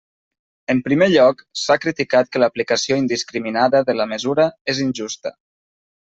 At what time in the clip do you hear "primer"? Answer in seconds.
0.85-1.07